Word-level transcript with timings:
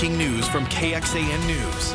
breaking 0.00 0.16
news 0.16 0.48
from 0.48 0.64
KXAN 0.68 1.46
News. 1.46 1.92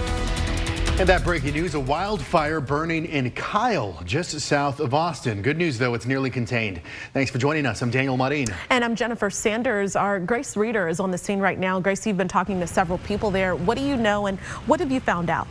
And 0.99 1.09
that 1.09 1.23
breaking 1.23 1.53
news, 1.53 1.73
a 1.73 1.79
wildfire 1.79 2.61
burning 2.61 3.07
in 3.07 3.31
Kyle, 3.31 3.99
just 4.05 4.39
south 4.41 4.79
of 4.79 4.93
Austin. 4.93 5.41
Good 5.41 5.57
news, 5.57 5.79
though, 5.79 5.95
it's 5.95 6.05
nearly 6.05 6.29
contained. 6.29 6.81
Thanks 7.13 7.31
for 7.31 7.39
joining 7.39 7.65
us. 7.65 7.81
I'm 7.81 7.89
Daniel 7.89 8.15
Marin. 8.15 8.45
And 8.69 8.85
I'm 8.85 8.95
Jennifer 8.95 9.31
Sanders. 9.31 9.95
Our 9.95 10.19
Grace 10.19 10.55
Reader 10.55 10.87
is 10.87 10.99
on 10.99 11.09
the 11.09 11.17
scene 11.17 11.39
right 11.39 11.57
now. 11.57 11.79
Grace, 11.79 12.05
you've 12.05 12.15
been 12.15 12.27
talking 12.27 12.59
to 12.59 12.67
several 12.67 12.99
people 12.99 13.31
there. 13.31 13.55
What 13.55 13.75
do 13.75 13.83
you 13.83 13.97
know 13.97 14.27
and 14.27 14.37
what 14.67 14.79
have 14.81 14.91
you 14.91 14.99
found 14.99 15.31
out? 15.31 15.47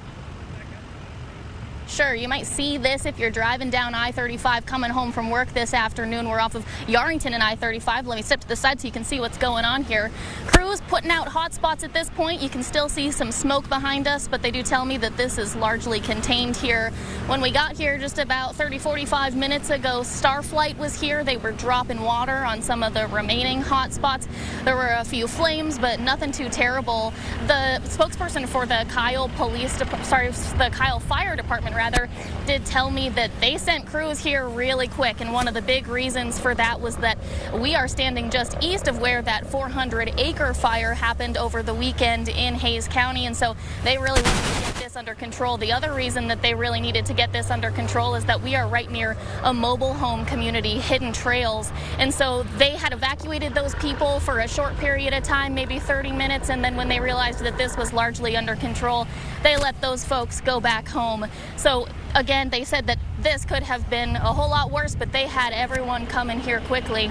Sure, 1.95 2.13
you 2.13 2.27
might 2.27 2.45
see 2.45 2.77
this 2.77 3.07
if 3.07 3.21
you're 3.21 3.31
driving 3.31 3.71
down 3.71 3.95
I-35 3.95 4.67
coming 4.67 4.91
home 4.91 5.13
from 5.13 5.31
work 5.31 5.55
this 5.55 5.73
afternoon. 5.73 6.29
We're 6.29 6.41
off 6.41 6.57
of 6.57 6.65
Yarrington 6.89 7.31
and 7.31 7.41
I-35. 7.41 8.07
Let 8.09 8.17
me 8.17 8.23
step 8.23 8.41
to 8.41 8.49
the 8.49 8.57
side 8.57 8.81
so 8.81 8.89
you 8.89 8.93
can 8.93 9.05
see 9.05 9.21
what's 9.21 9.39
going 9.39 9.65
on 9.65 9.85
here. 9.85 10.11
Crews 10.49 10.81
putting 10.89 11.13
out 11.13 11.29
hot 11.29 11.55
spots 11.55 11.85
at 11.85 11.93
this 11.93 12.11
point. 12.11 12.43
You 12.43 12.49
can 12.49 12.65
still 12.65 12.89
see 12.89 13.13
some 13.13 13.31
smoke 13.31 13.69
behind 13.69 14.09
us, 14.09 14.27
but 14.27 14.43
they 14.43 14.51
do 14.51 14.65
tell 14.65 14.85
me 14.85 14.97
that 14.97 15.17
this 15.17 15.39
is 15.39 15.55
largely 15.55 16.01
contained 16.01 16.57
here. 16.57 16.91
When 17.29 17.41
we 17.41 17.53
got 17.53 17.77
here 17.77 17.97
just 17.97 18.19
about 18.19 18.57
30, 18.57 18.79
45 18.79 19.37
minutes 19.37 19.71
ago, 19.71 20.01
Starflight 20.01 20.77
was 20.79 21.01
here. 21.01 21.23
They 21.23 21.37
were 21.37 21.53
dropping 21.53 22.01
water 22.01 22.45
on 22.45 22.61
some 22.61 22.83
of 22.83 22.93
the 22.93 23.07
remaining 23.07 23.61
hot 23.61 23.93
spots. 23.93 24.27
There 24.65 24.75
were 24.75 24.97
a 24.99 25.05
few 25.05 25.29
flames, 25.29 25.79
but 25.79 26.01
nothing 26.01 26.33
too 26.33 26.49
terrible. 26.49 27.13
The 27.47 27.81
spokesperson 27.85 28.49
for 28.49 28.67
the 28.67 28.85
Kyle 28.89 29.29
Police, 29.37 29.81
sorry, 30.03 30.31
the 30.31 30.71
Kyle 30.73 30.99
Fire 30.99 31.37
Department 31.37 31.77
rather, 31.85 32.09
did 32.47 32.65
tell 32.65 32.91
me 32.91 33.11
that 33.11 33.31
they 33.43 33.59
sent 33.59 33.87
crews 33.87 34.19
here 34.19 34.49
really 34.49 34.89
quick. 34.89 35.21
And 35.21 35.35
one 35.35 35.49
of 35.49 35.53
the 35.53 35.61
big 35.61 35.87
reasons 35.87 36.39
for 36.39 36.55
that 36.55 36.81
was 36.81 36.97
that 36.97 37.19
we 37.53 37.75
are 37.75 37.89
standing 37.89 38.31
just 38.31 38.57
east 38.63 38.89
of 38.89 39.01
where 39.01 39.21
that 39.21 39.47
400 39.47 40.15
acre 40.17 40.55
fire 40.55 40.95
happened 40.95 41.37
over 41.37 41.63
the 41.63 41.75
weekend 41.75 42.31
in 42.31 42.55
Hays 42.55 42.89
County. 42.89 43.27
And 43.27 43.37
so 43.37 43.55
they 43.83 43.99
really 43.99 44.23
wanted 44.23 44.55
to 44.55 44.63
get 44.63 44.75
this 44.77 44.97
under 44.97 45.15
control. 45.15 45.59
The 45.59 45.73
other 45.73 45.93
reason 45.93 46.27
that 46.29 46.41
they 46.41 46.55
really 46.55 46.81
needed 46.81 47.05
to 47.07 47.13
get 47.13 47.33
this 47.33 47.51
under 47.51 47.71
control 47.71 48.15
is 48.15 48.25
that 48.25 48.41
we 48.41 48.55
are 48.55 48.67
right 48.67 48.91
near 48.91 49.15
a 49.43 49.53
mobile 49.53 49.93
home 49.93 50.25
community, 50.25 50.79
Hidden 50.79 51.13
Trails. 51.13 51.71
And 51.99 52.15
so 52.15 52.45
they 52.57 52.71
had 52.71 52.95
evacuated 52.95 53.55
those 53.55 53.75
people 53.75 54.21
for 54.21 54.39
a 54.39 54.49
short 54.49 54.75
period 54.79 55.13
of 55.13 55.23
time, 55.23 55.55
maybe 55.55 55.79
30 55.79 56.13
minutes. 56.13 56.49
And 56.49 56.65
then 56.65 56.77
when 56.77 56.89
they 56.89 57.01
realized 57.01 57.41
that 57.41 57.59
this 57.59 57.77
was 57.77 57.93
largely 57.93 58.37
under 58.39 58.57
control, 58.57 59.07
they 59.45 59.57
let 59.59 59.81
those 59.81 60.05
folks 60.05 60.41
go 60.41 60.59
back 60.59 60.89
home. 60.89 61.27
So 61.57 61.87
again, 62.15 62.49
they 62.51 62.65
said 62.65 62.87
that 62.89 62.99
this 63.21 63.45
could 63.45 63.63
have 63.63 63.89
been 63.89 64.17
a 64.17 64.33
whole 64.33 64.51
lot 64.51 64.73
worse, 64.73 64.97
but 64.97 65.13
they 65.13 65.27
had 65.27 65.53
everyone 65.53 66.07
come 66.07 66.31
in 66.31 66.41
here 66.41 66.61
quickly. 66.63 67.11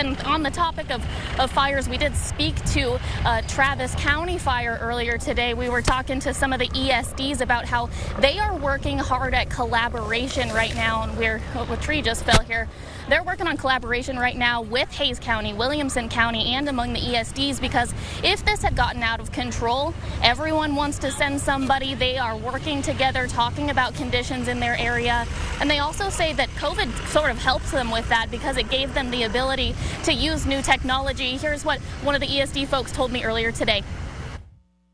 And 0.00 0.18
on 0.22 0.42
the 0.42 0.50
topic 0.50 0.90
of, 0.90 1.04
of 1.38 1.50
fires, 1.50 1.86
we 1.86 1.98
did 1.98 2.16
speak 2.16 2.56
to 2.72 2.98
uh, 3.26 3.42
Travis 3.42 3.94
County 3.96 4.38
Fire 4.38 4.78
earlier 4.80 5.18
today. 5.18 5.52
We 5.52 5.68
were 5.68 5.82
talking 5.82 6.20
to 6.20 6.32
some 6.32 6.54
of 6.54 6.58
the 6.58 6.68
ESDs 6.68 7.42
about 7.42 7.66
how 7.66 7.90
they 8.18 8.38
are 8.38 8.56
working 8.56 8.96
hard 8.96 9.34
at 9.34 9.50
collaboration 9.50 10.48
right 10.54 10.74
now. 10.74 11.02
And 11.02 11.18
we're, 11.18 11.42
oh, 11.54 11.70
a 11.70 11.76
tree 11.76 12.00
just 12.00 12.24
fell 12.24 12.42
here. 12.42 12.66
They're 13.10 13.24
working 13.24 13.48
on 13.48 13.56
collaboration 13.56 14.18
right 14.18 14.36
now 14.36 14.62
with 14.62 14.88
Hays 14.92 15.18
County, 15.18 15.52
Williamson 15.52 16.08
County, 16.08 16.54
and 16.54 16.68
among 16.68 16.92
the 16.92 17.00
ESDs 17.00 17.60
because 17.60 17.92
if 18.22 18.44
this 18.44 18.62
had 18.62 18.76
gotten 18.76 19.02
out 19.02 19.18
of 19.18 19.32
control, 19.32 19.92
everyone 20.22 20.76
wants 20.76 20.96
to 21.00 21.10
send 21.10 21.40
somebody. 21.40 21.94
They 21.94 22.18
are 22.18 22.36
working 22.36 22.82
together, 22.82 23.26
talking 23.26 23.70
about 23.70 23.94
conditions 23.94 24.46
in 24.46 24.60
their 24.60 24.78
area. 24.78 25.26
And 25.60 25.68
they 25.68 25.80
also 25.80 26.08
say 26.08 26.32
that 26.34 26.50
COVID 26.50 27.08
sort 27.08 27.32
of 27.32 27.38
helps 27.38 27.72
them 27.72 27.90
with 27.90 28.08
that 28.10 28.30
because 28.30 28.56
it 28.56 28.70
gave 28.70 28.94
them 28.94 29.10
the 29.10 29.24
ability 29.24 29.74
to 30.04 30.12
use 30.12 30.46
new 30.46 30.62
technology. 30.62 31.36
Here's 31.36 31.64
what 31.64 31.80
one 32.02 32.14
of 32.14 32.20
the 32.20 32.26
ESD 32.26 32.66
folks 32.66 32.92
told 32.92 33.12
me 33.12 33.24
earlier 33.24 33.52
today. 33.52 33.82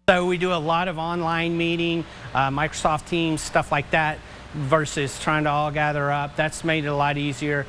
So 0.08 0.26
we 0.26 0.38
do 0.38 0.52
a 0.52 0.54
lot 0.54 0.86
of 0.86 0.98
online 0.98 1.56
meeting, 1.56 2.04
uh, 2.32 2.48
Microsoft 2.50 3.08
Teams, 3.08 3.40
stuff 3.40 3.72
like 3.72 3.90
that, 3.90 4.18
versus 4.54 5.18
trying 5.20 5.44
to 5.44 5.50
all 5.50 5.72
gather 5.72 6.12
up. 6.12 6.36
That's 6.36 6.62
made 6.62 6.84
it 6.84 6.88
a 6.88 6.94
lot 6.94 7.18
easier. 7.18 7.66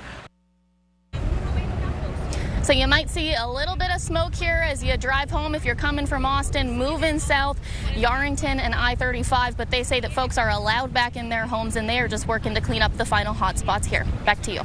So 2.67 2.73
you 2.73 2.85
might 2.85 3.09
see 3.09 3.33
a 3.33 3.47
little 3.47 3.77
bit 3.77 3.91
of 3.91 4.01
smoke 4.01 4.35
here 4.35 4.61
as 4.67 4.83
you 4.83 4.97
drive 4.97 5.31
home 5.31 5.55
if 5.55 5.63
you're 5.63 5.73
coming 5.73 6.05
from 6.05 6.25
Austin, 6.25 6.77
moving 6.77 7.17
south, 7.17 7.57
Yarrington 7.93 8.59
and 8.59 8.75
I-35, 8.75 9.55
but 9.55 9.71
they 9.71 9.83
say 9.83 10.01
that 10.01 10.11
folks 10.11 10.37
are 10.37 10.49
allowed 10.49 10.93
back 10.93 11.15
in 11.15 11.29
their 11.29 11.47
homes 11.47 11.77
and 11.77 11.89
they 11.89 11.97
are 11.99 12.09
just 12.09 12.27
working 12.27 12.53
to 12.55 12.59
clean 12.59 12.81
up 12.81 12.95
the 12.97 13.05
final 13.05 13.33
hot 13.33 13.57
spots 13.57 13.87
here. 13.87 14.05
Back 14.25 14.41
to 14.41 14.51
you. 14.51 14.61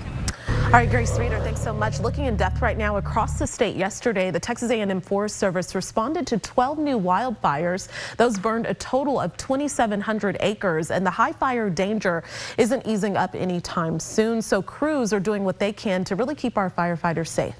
All 0.72 0.78
right, 0.78 0.88
Grace 0.88 1.18
Reader, 1.18 1.38
thanks 1.40 1.60
so 1.60 1.74
much. 1.74 2.00
Looking 2.00 2.24
in 2.24 2.36
depth 2.38 2.62
right 2.62 2.78
now 2.78 2.96
across 2.96 3.38
the 3.38 3.46
state 3.46 3.76
yesterday, 3.76 4.30
the 4.30 4.40
Texas 4.40 4.70
A&M 4.70 5.02
Forest 5.02 5.36
Service 5.36 5.74
responded 5.74 6.26
to 6.28 6.38
12 6.38 6.78
new 6.78 6.98
wildfires. 6.98 7.88
Those 8.16 8.38
burned 8.38 8.64
a 8.64 8.72
total 8.72 9.20
of 9.20 9.36
2,700 9.36 10.38
acres, 10.40 10.90
and 10.90 11.04
the 11.04 11.10
high 11.10 11.32
fire 11.32 11.68
danger 11.68 12.24
isn't 12.56 12.86
easing 12.86 13.18
up 13.18 13.34
anytime 13.34 14.00
soon. 14.00 14.40
So 14.40 14.62
crews 14.62 15.12
are 15.12 15.20
doing 15.20 15.44
what 15.44 15.58
they 15.58 15.74
can 15.74 16.04
to 16.04 16.16
really 16.16 16.34
keep 16.34 16.56
our 16.56 16.70
firefighters 16.70 17.28
safe. 17.28 17.54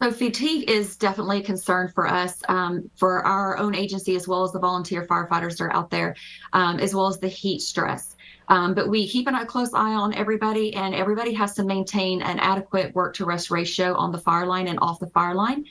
So 0.00 0.12
fatigue 0.12 0.70
is 0.70 0.96
definitely 0.96 1.40
a 1.40 1.42
concern 1.42 1.88
for 1.88 2.06
us, 2.06 2.40
um, 2.48 2.88
for 2.96 3.26
our 3.26 3.58
own 3.58 3.74
agency, 3.74 4.14
as 4.14 4.28
well 4.28 4.44
as 4.44 4.52
the 4.52 4.60
volunteer 4.60 5.04
firefighters 5.04 5.58
that 5.58 5.64
are 5.64 5.72
out 5.72 5.90
there, 5.90 6.14
um, 6.52 6.78
as 6.78 6.94
well 6.94 7.08
as 7.08 7.18
the 7.18 7.28
heat 7.28 7.60
stress. 7.60 8.14
Um, 8.48 8.74
but 8.74 8.88
we 8.88 9.08
keep 9.08 9.26
an 9.26 9.34
a 9.34 9.44
close 9.44 9.74
eye 9.74 9.94
on 9.94 10.14
everybody, 10.14 10.72
and 10.74 10.94
everybody 10.94 11.32
has 11.34 11.54
to 11.54 11.64
maintain 11.64 12.22
an 12.22 12.38
adequate 12.38 12.94
work 12.94 13.14
to 13.16 13.24
rest 13.24 13.50
ratio 13.50 13.94
on 13.94 14.12
the 14.12 14.18
fire 14.18 14.46
line 14.46 14.68
and 14.68 14.78
off 14.80 15.00
the 15.00 15.08
fire 15.08 15.34
line. 15.34 15.64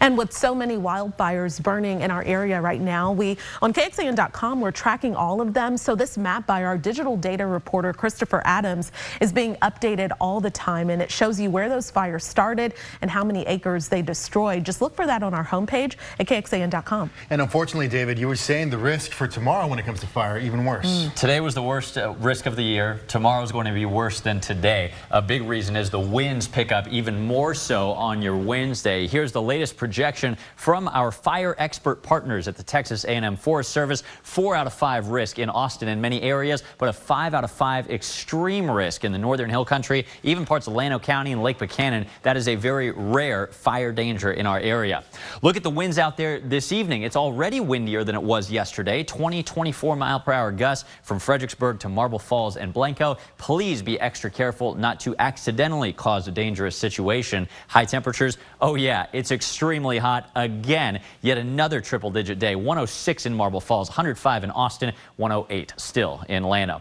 And 0.00 0.16
with 0.18 0.32
so 0.32 0.54
many 0.54 0.76
wildfires 0.76 1.62
burning 1.62 2.00
in 2.02 2.10
our 2.10 2.22
area 2.24 2.60
right 2.60 2.80
now, 2.80 3.12
we 3.12 3.38
on 3.60 3.72
KXAN.com, 3.72 4.60
we're 4.60 4.70
tracking 4.70 5.14
all 5.14 5.40
of 5.40 5.54
them. 5.54 5.76
So 5.76 5.94
this 5.94 6.18
map 6.18 6.46
by 6.46 6.64
our 6.64 6.76
digital 6.76 7.16
data 7.16 7.46
reporter, 7.46 7.92
Christopher 7.92 8.42
Adams, 8.44 8.92
is 9.20 9.32
being 9.32 9.56
updated 9.56 10.10
all 10.20 10.40
the 10.40 10.50
time. 10.50 10.90
And 10.90 11.00
it 11.00 11.10
shows 11.10 11.38
you 11.40 11.50
where 11.50 11.68
those 11.68 11.90
fires 11.90 12.24
started 12.24 12.74
and 13.00 13.10
how 13.10 13.24
many 13.24 13.46
acres 13.46 13.88
they 13.88 14.02
destroyed. 14.02 14.64
Just 14.64 14.80
look 14.80 14.94
for 14.94 15.06
that 15.06 15.22
on 15.22 15.34
our 15.34 15.44
homepage 15.44 15.96
at 16.18 16.26
KXAN.com. 16.26 17.10
And 17.30 17.40
unfortunately, 17.40 17.88
David, 17.88 18.18
you 18.18 18.28
were 18.28 18.36
saying 18.36 18.70
the 18.70 18.78
risk 18.78 19.12
for 19.12 19.26
tomorrow 19.26 19.66
when 19.66 19.78
it 19.78 19.84
comes 19.84 20.00
to 20.00 20.06
fire, 20.06 20.38
even 20.38 20.64
worse. 20.64 20.86
Mm. 20.86 21.14
Today 21.14 21.40
was 21.40 21.54
the 21.54 21.62
worst 21.62 21.96
uh, 21.96 22.14
risk 22.18 22.46
of 22.46 22.56
the 22.56 22.62
year. 22.62 23.00
Tomorrow 23.08 23.42
is 23.42 23.52
going 23.52 23.66
to 23.66 23.72
be 23.72 23.86
worse 23.86 24.20
than 24.20 24.40
today. 24.40 24.92
A 25.10 25.22
big 25.22 25.42
reason 25.42 25.76
is 25.76 25.90
the 25.90 26.00
winds 26.00 26.48
pick 26.48 26.72
up 26.72 26.88
even 26.88 27.26
more 27.26 27.54
so 27.54 27.92
on 27.92 28.22
your 28.22 28.36
Wednesday. 28.36 29.06
Here's 29.06 29.32
the 29.32 29.42
latest 29.42 29.61
projection 29.70 30.38
from 30.56 30.88
our 30.88 31.12
fire 31.12 31.54
expert 31.58 32.02
partners 32.02 32.48
at 32.48 32.56
the 32.56 32.62
Texas 32.62 33.04
A&M 33.04 33.36
Forest 33.36 33.70
Service. 33.70 34.02
Four 34.22 34.56
out 34.56 34.66
of 34.66 34.72
five 34.72 35.08
risk 35.08 35.38
in 35.38 35.50
Austin 35.50 35.88
and 35.88 36.00
many 36.00 36.22
areas, 36.22 36.62
but 36.78 36.88
a 36.88 36.92
five 36.94 37.34
out 37.34 37.44
of 37.44 37.50
five 37.50 37.90
extreme 37.90 38.70
risk 38.70 39.04
in 39.04 39.12
the 39.12 39.18
northern 39.18 39.50
hill 39.50 39.66
country, 39.66 40.06
even 40.22 40.46
parts 40.46 40.66
of 40.68 40.72
Llano 40.72 40.98
County 40.98 41.32
and 41.32 41.42
Lake 41.42 41.58
Buchanan. 41.58 42.06
That 42.22 42.38
is 42.38 42.48
a 42.48 42.54
very 42.54 42.92
rare 42.92 43.48
fire 43.48 43.92
danger 43.92 44.32
in 44.32 44.46
our 44.46 44.58
area. 44.58 45.04
Look 45.42 45.56
at 45.56 45.62
the 45.62 45.70
winds 45.70 45.98
out 45.98 46.16
there 46.16 46.40
this 46.40 46.72
evening. 46.72 47.02
It's 47.02 47.16
already 47.16 47.60
windier 47.60 48.04
than 48.04 48.14
it 48.14 48.22
was 48.22 48.50
yesterday. 48.50 49.04
20, 49.04 49.42
24 49.42 49.96
mile 49.96 50.20
per 50.20 50.32
hour 50.32 50.52
gusts 50.52 50.88
from 51.02 51.18
Fredericksburg 51.18 51.80
to 51.80 51.88
Marble 51.90 52.18
Falls 52.18 52.56
and 52.56 52.72
Blanco. 52.72 53.18
Please 53.36 53.82
be 53.82 54.00
extra 54.00 54.30
careful 54.30 54.74
not 54.74 55.00
to 55.00 55.14
accidentally 55.18 55.92
cause 55.92 56.28
a 56.28 56.30
dangerous 56.30 56.76
situation. 56.76 57.48
High 57.68 57.84
temperatures, 57.84 58.38
oh 58.60 58.76
yeah, 58.76 59.06
it's 59.12 59.30
extreme 59.32 59.51
extremely 59.52 59.98
hot 59.98 60.30
again. 60.34 60.98
Yet 61.20 61.36
another 61.36 61.82
triple 61.82 62.10
digit 62.10 62.38
day. 62.38 62.56
106 62.56 63.26
in 63.26 63.34
Marble 63.34 63.60
Falls, 63.60 63.90
105 63.90 64.44
in 64.44 64.50
Austin, 64.50 64.94
108 65.16 65.74
still 65.76 66.24
in 66.30 66.42
Llano. 66.42 66.80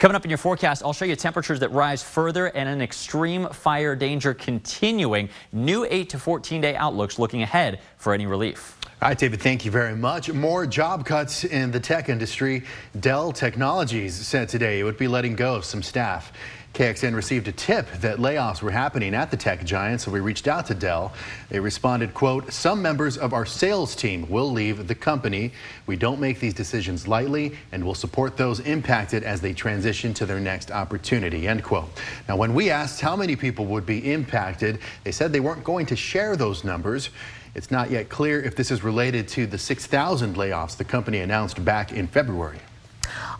Coming 0.00 0.16
up 0.16 0.24
in 0.24 0.28
your 0.28 0.38
forecast, 0.38 0.82
I'll 0.82 0.92
show 0.92 1.04
you 1.04 1.14
temperatures 1.14 1.60
that 1.60 1.70
rise 1.70 2.02
further 2.02 2.46
and 2.46 2.68
an 2.68 2.82
extreme 2.82 3.48
fire 3.50 3.94
danger 3.94 4.34
continuing. 4.34 5.28
New 5.52 5.86
8 5.88 6.08
to 6.08 6.18
14 6.18 6.60
day 6.60 6.74
outlooks 6.74 7.20
looking 7.20 7.42
ahead 7.42 7.78
for 7.98 8.12
any 8.12 8.26
relief. 8.26 8.76
All 9.00 9.08
right, 9.08 9.16
David, 9.16 9.40
thank 9.40 9.64
you 9.64 9.70
very 9.70 9.94
much. 9.94 10.32
More 10.32 10.66
job 10.66 11.06
cuts 11.06 11.44
in 11.44 11.70
the 11.70 11.78
tech 11.78 12.08
industry. 12.08 12.64
Dell 12.98 13.30
Technologies 13.30 14.14
said 14.16 14.48
today 14.48 14.80
it 14.80 14.82
would 14.82 14.98
be 14.98 15.06
letting 15.06 15.36
go 15.36 15.54
of 15.54 15.64
some 15.64 15.84
staff. 15.84 16.32
KXAN 16.74 17.14
received 17.14 17.48
a 17.48 17.52
tip 17.52 17.90
that 18.00 18.18
layoffs 18.18 18.62
were 18.62 18.70
happening 18.70 19.12
at 19.14 19.32
the 19.32 19.36
tech 19.36 19.64
giant, 19.64 20.00
so 20.00 20.12
we 20.12 20.20
reached 20.20 20.46
out 20.46 20.66
to 20.66 20.74
Dell. 20.74 21.12
They 21.48 21.58
responded, 21.58 22.14
quote, 22.14 22.52
some 22.52 22.80
members 22.80 23.18
of 23.18 23.32
our 23.32 23.46
sales 23.46 23.96
team 23.96 24.28
will 24.28 24.52
leave 24.52 24.86
the 24.86 24.94
company. 24.94 25.50
We 25.86 25.96
don't 25.96 26.20
make 26.20 26.38
these 26.38 26.54
decisions 26.54 27.08
lightly 27.08 27.56
and 27.72 27.82
will 27.84 27.96
support 27.96 28.36
those 28.36 28.60
impacted 28.60 29.24
as 29.24 29.40
they 29.40 29.54
transition 29.54 30.14
to 30.14 30.26
their 30.26 30.38
next 30.38 30.70
opportunity, 30.70 31.48
end 31.48 31.64
quote. 31.64 31.90
Now, 32.28 32.36
when 32.36 32.54
we 32.54 32.70
asked 32.70 33.00
how 33.00 33.16
many 33.16 33.34
people 33.34 33.66
would 33.66 33.86
be 33.86 34.12
impacted, 34.12 34.78
they 35.02 35.12
said 35.12 35.32
they 35.32 35.40
weren't 35.40 35.64
going 35.64 35.86
to 35.86 35.96
share 35.96 36.36
those 36.36 36.62
numbers. 36.62 37.10
It's 37.56 37.72
not 37.72 37.90
yet 37.90 38.08
clear 38.08 38.40
if 38.40 38.54
this 38.54 38.70
is 38.70 38.84
related 38.84 39.26
to 39.28 39.46
the 39.46 39.58
6,000 39.58 40.36
layoffs 40.36 40.76
the 40.76 40.84
company 40.84 41.20
announced 41.20 41.64
back 41.64 41.90
in 41.92 42.06
February. 42.06 42.58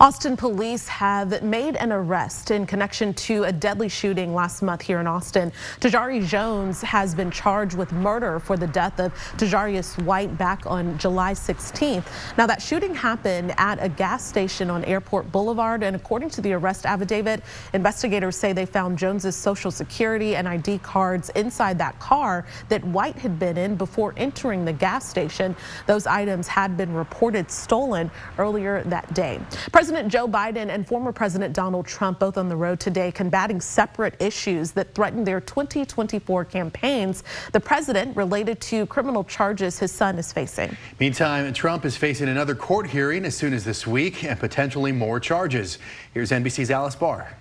Austin 0.00 0.36
police 0.36 0.86
have 0.86 1.42
made 1.42 1.74
an 1.74 1.90
arrest 1.90 2.52
in 2.52 2.64
connection 2.64 3.12
to 3.12 3.42
a 3.42 3.50
deadly 3.50 3.88
shooting 3.88 4.32
last 4.32 4.62
month 4.62 4.80
here 4.80 5.00
in 5.00 5.08
Austin. 5.08 5.50
Tajari 5.80 6.24
Jones 6.24 6.80
has 6.82 7.16
been 7.16 7.32
charged 7.32 7.76
with 7.76 7.90
murder 7.90 8.38
for 8.38 8.56
the 8.56 8.68
death 8.68 9.00
of 9.00 9.12
Tajarius 9.38 10.00
White 10.04 10.38
back 10.38 10.64
on 10.66 10.96
July 10.98 11.32
16th. 11.32 12.04
Now 12.36 12.46
that 12.46 12.62
shooting 12.62 12.94
happened 12.94 13.52
at 13.58 13.82
a 13.82 13.88
gas 13.88 14.24
station 14.24 14.70
on 14.70 14.84
Airport 14.84 15.32
Boulevard 15.32 15.82
and 15.82 15.96
according 15.96 16.30
to 16.30 16.40
the 16.42 16.52
arrest 16.52 16.86
affidavit, 16.86 17.42
investigators 17.72 18.36
say 18.36 18.52
they 18.52 18.66
found 18.66 18.98
Jones's 18.98 19.34
social 19.34 19.72
security 19.72 20.36
and 20.36 20.46
ID 20.46 20.78
cards 20.78 21.30
inside 21.30 21.76
that 21.78 21.98
car 21.98 22.46
that 22.68 22.84
White 22.84 23.18
had 23.18 23.40
been 23.40 23.58
in 23.58 23.74
before 23.74 24.14
entering 24.16 24.64
the 24.64 24.72
gas 24.72 25.08
station. 25.08 25.56
Those 25.86 26.06
items 26.06 26.46
had 26.46 26.76
been 26.76 26.94
reported 26.94 27.50
stolen 27.50 28.12
earlier 28.38 28.84
that 28.84 29.12
day. 29.12 29.40
President 29.72 29.87
President 29.88 30.12
Joe 30.12 30.28
Biden 30.28 30.68
and 30.68 30.86
former 30.86 31.12
President 31.12 31.54
Donald 31.54 31.86
Trump 31.86 32.18
both 32.18 32.36
on 32.36 32.50
the 32.50 32.56
road 32.56 32.78
today 32.78 33.10
combating 33.10 33.58
separate 33.58 34.20
issues 34.20 34.72
that 34.72 34.94
threaten 34.94 35.24
their 35.24 35.40
2024 35.40 36.44
campaigns. 36.44 37.24
The 37.52 37.60
president 37.60 38.14
related 38.14 38.60
to 38.60 38.84
criminal 38.84 39.24
charges 39.24 39.78
his 39.78 39.90
son 39.90 40.18
is 40.18 40.30
facing. 40.30 40.76
Meantime, 41.00 41.50
Trump 41.54 41.86
is 41.86 41.96
facing 41.96 42.28
another 42.28 42.54
court 42.54 42.86
hearing 42.86 43.24
as 43.24 43.34
soon 43.34 43.54
as 43.54 43.64
this 43.64 43.86
week 43.86 44.24
and 44.24 44.38
potentially 44.38 44.92
more 44.92 45.20
charges. 45.20 45.78
Here's 46.12 46.32
NBC's 46.32 46.70
Alice 46.70 46.94
Barr. 46.94 47.37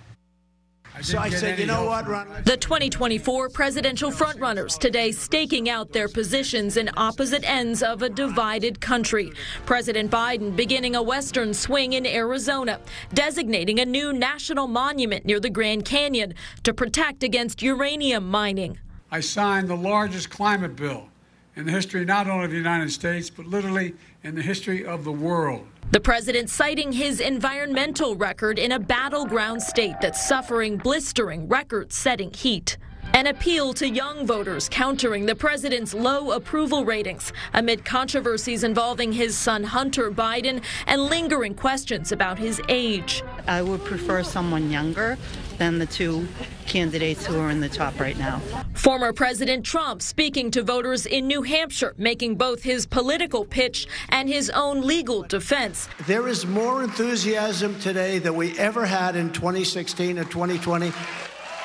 So 1.02 1.18
I 1.18 1.30
said, 1.30 1.58
you 1.58 1.66
know 1.66 1.84
what, 1.84 2.06
Ron? 2.08 2.26
The 2.44 2.56
2024 2.56 3.50
presidential 3.50 4.10
frontrunners 4.10 4.78
today 4.78 5.12
staking 5.12 5.68
out 5.68 5.92
their 5.92 6.08
positions 6.08 6.76
in 6.76 6.90
opposite 6.96 7.48
ends 7.48 7.82
of 7.82 8.02
a 8.02 8.08
divided 8.08 8.80
country. 8.80 9.32
President 9.64 10.10
Biden 10.10 10.56
beginning 10.56 10.96
a 10.96 11.02
western 11.02 11.54
swing 11.54 11.92
in 11.92 12.06
Arizona, 12.06 12.80
designating 13.14 13.78
a 13.78 13.84
new 13.84 14.12
national 14.12 14.66
monument 14.66 15.24
near 15.24 15.38
the 15.38 15.50
Grand 15.50 15.84
Canyon 15.84 16.34
to 16.64 16.74
protect 16.74 17.22
against 17.22 17.62
uranium 17.62 18.28
mining. 18.28 18.78
I 19.10 19.20
signed 19.20 19.68
the 19.68 19.76
largest 19.76 20.30
climate 20.30 20.74
bill 20.74 21.08
in 21.54 21.66
the 21.66 21.72
history 21.72 22.04
not 22.04 22.28
only 22.28 22.46
of 22.46 22.50
the 22.50 22.56
United 22.56 22.90
States, 22.90 23.30
but 23.30 23.46
literally 23.46 23.94
in 24.22 24.34
the 24.34 24.42
history 24.42 24.84
of 24.84 25.04
the 25.04 25.12
world. 25.12 25.66
The 25.90 26.00
president 26.00 26.50
citing 26.50 26.92
his 26.92 27.18
environmental 27.18 28.14
record 28.14 28.58
in 28.58 28.72
a 28.72 28.78
battleground 28.78 29.62
state 29.62 29.94
that's 30.02 30.28
suffering 30.28 30.76
blistering 30.76 31.48
record 31.48 31.94
setting 31.94 32.30
heat. 32.30 32.76
An 33.14 33.26
appeal 33.26 33.72
to 33.72 33.88
young 33.88 34.26
voters 34.26 34.68
countering 34.68 35.24
the 35.24 35.34
president's 35.34 35.94
low 35.94 36.32
approval 36.32 36.84
ratings 36.84 37.32
amid 37.54 37.86
controversies 37.86 38.64
involving 38.64 39.12
his 39.12 39.34
son 39.34 39.64
Hunter 39.64 40.10
Biden 40.10 40.62
and 40.86 41.06
lingering 41.06 41.54
questions 41.54 42.12
about 42.12 42.38
his 42.38 42.60
age. 42.68 43.22
I 43.46 43.62
would 43.62 43.82
prefer 43.82 44.22
someone 44.22 44.70
younger 44.70 45.16
than 45.58 45.78
the 45.78 45.86
two 45.86 46.26
candidates 46.66 47.26
who 47.26 47.38
are 47.38 47.50
in 47.50 47.60
the 47.60 47.68
top 47.68 47.98
right 48.00 48.18
now. 48.18 48.40
Former 48.74 49.12
President 49.12 49.64
Trump 49.64 50.02
speaking 50.02 50.50
to 50.52 50.62
voters 50.62 51.06
in 51.06 51.26
New 51.26 51.42
Hampshire, 51.42 51.94
making 51.98 52.36
both 52.36 52.62
his 52.62 52.86
political 52.86 53.44
pitch 53.44 53.86
and 54.08 54.28
his 54.28 54.50
own 54.50 54.80
legal 54.80 55.22
defense. 55.22 55.88
There 56.06 56.28
is 56.28 56.46
more 56.46 56.82
enthusiasm 56.82 57.78
today 57.80 58.18
than 58.18 58.34
we 58.34 58.58
ever 58.58 58.86
had 58.86 59.16
in 59.16 59.32
2016 59.32 60.18
and 60.18 60.30
2020. 60.30 60.92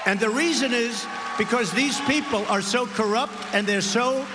And 0.06 0.20
the 0.20 0.30
reason 0.30 0.74
is 0.74 1.06
because 1.38 1.72
these 1.72 2.00
people 2.02 2.46
are 2.48 2.62
so 2.62 2.86
corrupt 2.88 3.34
and 3.54 3.66
they're 3.66 3.82
so 3.82 4.26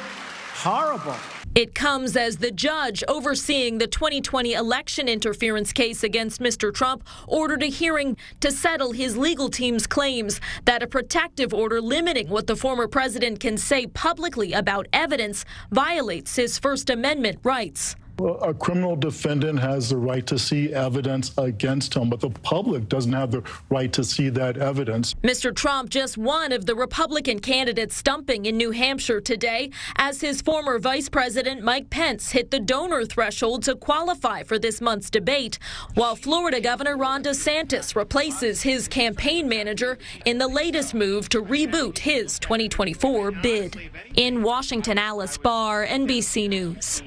horrible. 0.55 1.17
It 1.59 1.75
comes 1.75 2.17
as 2.17 2.37
the 2.37 2.53
judge 2.53 3.03
overseeing 3.09 3.79
the 3.79 3.89
2020 3.89 4.53
election 4.53 5.09
interference 5.09 5.73
case 5.73 6.05
against 6.05 6.41
Mr. 6.41 6.73
Trump 6.73 7.03
ordered 7.27 7.65
a 7.65 7.67
hearing 7.67 8.17
to 8.39 8.53
settle 8.53 8.93
his 8.93 9.17
legal 9.17 9.49
team's 9.49 9.85
claims 9.85 10.41
that 10.67 10.85
a 10.85 10.87
protective 10.87 11.53
order 11.53 11.81
limiting 11.81 12.29
what 12.29 12.47
the 12.47 12.55
former 12.55 12.87
president 12.87 13.41
can 13.41 13.57
say 13.57 13.89
publicly 13.89 14.53
about 14.53 14.87
evidence 14.93 15.45
violates 15.73 16.37
his 16.37 16.61
First 16.61 16.91
Amendment 16.91 17.41
rights. 17.43 17.97
A 18.21 18.53
criminal 18.53 18.97
defendant 18.97 19.61
has 19.61 19.91
the 19.91 19.97
right 19.97 20.27
to 20.27 20.41
see 20.41 20.75
evidence 20.75 21.33
against 21.39 21.95
him, 21.95 22.11
but 22.11 22.19
the 22.19 22.31
public 22.31 22.89
doesn't 22.89 23.13
have 23.13 23.31
the 23.31 23.45
right 23.71 23.93
to 23.93 24.03
see 24.03 24.29
that 24.31 24.57
evidence. 24.57 25.15
Mr. 25.23 25.55
Trump, 25.55 25.89
just 25.89 26.19
one 26.19 26.51
of 26.51 26.67
the 26.67 26.75
Republican 26.75 27.39
candidates 27.39 27.95
stumping 27.95 28.47
in 28.47 28.57
New 28.57 28.73
Hampshire 28.73 29.21
today, 29.21 29.71
as 29.97 30.21
his 30.21 30.43
former 30.43 30.81
Vice 30.81 31.09
President 31.09 31.63
Mike 31.63 31.91
Pence 31.91 32.33
hit 32.33 32.51
the 32.51 32.59
donor 32.59 33.05
threshold 33.05 33.63
to 33.63 33.77
qualify 33.77 34.43
for 34.43 34.59
this 34.59 34.81
month's 34.81 35.11
debate, 35.11 35.61
while 35.95 36.17
Florida 36.17 36.61
Governor 36.61 36.97
Ron 36.97 37.23
DeSantis 37.23 37.95
replaces 37.95 38.63
his 38.63 38.89
campaign 38.89 39.49
manager 39.49 39.97
in 40.25 40.39
the 40.39 40.49
latest 40.49 40.93
move 40.93 41.29
to 41.29 41.41
reboot 41.41 41.99
his 41.99 42.41
2024 42.41 43.31
bid. 43.31 43.91
In 44.17 44.43
Washington, 44.43 44.99
Alice 44.99 45.39
Barr, 45.39 45.87
NBC 45.87 46.49
News. 46.49 47.01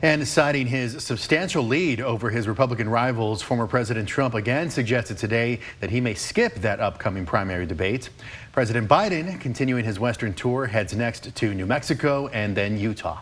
And 0.00 0.26
citing 0.54 0.66
his 0.68 1.02
substantial 1.02 1.64
lead 1.64 2.00
over 2.00 2.30
his 2.30 2.46
Republican 2.46 2.88
rivals, 2.88 3.42
former 3.42 3.66
President 3.66 4.08
Trump 4.08 4.34
again 4.34 4.70
suggested 4.70 5.18
today 5.18 5.58
that 5.80 5.90
he 5.90 6.00
may 6.00 6.14
skip 6.14 6.54
that 6.54 6.78
upcoming 6.78 7.26
primary 7.26 7.66
debate. 7.66 8.08
President 8.52 8.88
Biden, 8.88 9.40
continuing 9.40 9.84
his 9.84 9.98
Western 9.98 10.32
tour, 10.32 10.66
heads 10.66 10.94
next 10.94 11.34
to 11.34 11.54
New 11.54 11.66
Mexico 11.66 12.28
and 12.28 12.56
then 12.56 12.78
Utah. 12.78 13.20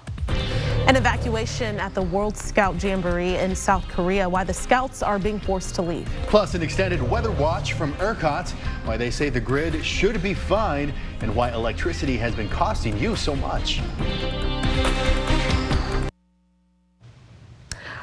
An 0.87 0.95
evacuation 0.95 1.81
at 1.81 1.95
the 1.95 2.03
World 2.03 2.37
Scout 2.37 2.85
Jamboree 2.85 3.37
in 3.37 3.57
South 3.57 3.89
Korea, 3.89 4.29
why 4.29 4.45
the 4.45 4.53
scouts 4.53 5.03
are 5.03 5.19
being 5.19 5.41
forced 5.41 5.75
to 5.77 5.81
leave. 5.81 6.07
Plus, 6.27 6.53
an 6.53 6.61
extended 6.61 7.01
weather 7.01 7.31
watch 7.31 7.73
from 7.73 7.95
ERCOT, 7.95 8.51
why 8.85 8.99
they 8.99 9.11
say 9.11 9.31
the 9.31 9.41
grid 9.41 9.83
should 9.83 10.23
be 10.23 10.35
fine, 10.35 10.93
and 11.23 11.35
why 11.35 11.51
electricity 11.53 12.19
has 12.19 12.35
been 12.35 12.51
costing 12.51 12.99
you 12.99 13.17
so 13.17 13.35
much. 13.35 13.81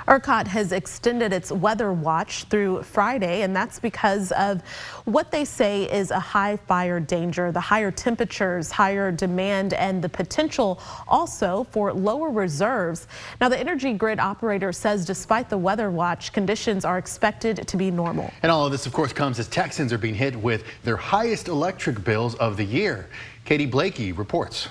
ERCOT 0.09 0.47
has 0.47 0.71
extended 0.71 1.31
its 1.31 1.51
weather 1.51 1.93
watch 1.93 2.45
through 2.45 2.81
Friday, 2.81 3.43
and 3.43 3.55
that's 3.55 3.79
because 3.79 4.31
of 4.31 4.63
what 5.05 5.29
they 5.29 5.45
say 5.45 5.83
is 5.83 6.09
a 6.09 6.19
high 6.19 6.57
fire 6.57 6.99
danger, 6.99 7.51
the 7.51 7.59
higher 7.59 7.91
temperatures, 7.91 8.71
higher 8.71 9.11
demand, 9.11 9.75
and 9.75 10.01
the 10.01 10.09
potential 10.09 10.81
also 11.07 11.67
for 11.69 11.93
lower 11.93 12.31
reserves. 12.31 13.07
Now, 13.39 13.49
the 13.49 13.59
energy 13.59 13.93
grid 13.93 14.19
operator 14.19 14.73
says 14.73 15.05
despite 15.05 15.47
the 15.47 15.59
weather 15.59 15.91
watch, 15.91 16.33
conditions 16.33 16.85
are 16.85 16.97
expected 16.97 17.67
to 17.67 17.77
be 17.77 17.91
normal. 17.91 18.33
And 18.41 18.51
all 18.51 18.65
of 18.65 18.71
this, 18.71 18.87
of 18.87 18.93
course, 18.93 19.13
comes 19.13 19.37
as 19.37 19.47
Texans 19.47 19.93
are 19.93 19.99
being 19.99 20.15
hit 20.15 20.35
with 20.35 20.63
their 20.83 20.97
highest 20.97 21.47
electric 21.47 22.03
bills 22.03 22.33
of 22.35 22.57
the 22.57 22.65
year. 22.65 23.09
Katie 23.45 23.67
Blakey 23.67 24.11
reports. 24.11 24.69